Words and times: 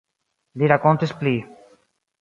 Li 0.61 0.71
rakontis 0.73 1.15
pli. 1.21 1.37